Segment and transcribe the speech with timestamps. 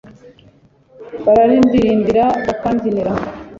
[1.23, 3.11] Bararirimbira bakabyinira